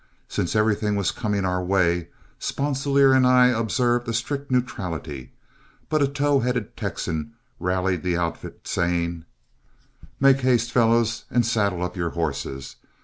Since 0.27 0.55
everything 0.55 0.95
was 0.95 1.11
coming 1.11 1.45
our 1.45 1.63
way, 1.63 2.07
Sponsilier 2.39 3.13
and 3.13 3.23
I 3.27 3.49
observed 3.49 4.07
a 4.09 4.13
strict 4.13 4.49
neutrality, 4.49 5.31
but 5.89 6.01
a 6.01 6.07
tow 6.07 6.39
headed 6.39 6.75
Texan 6.75 7.33
rallied 7.59 8.01
the 8.01 8.17
outfit, 8.17 8.61
saying: 8.67 9.25
"Make 10.19 10.37
haste, 10.39 10.71
fellows, 10.71 11.25
and 11.29 11.45
saddle 11.45 11.83
up 11.83 11.95
your 11.95 12.09
horses. 12.17 12.77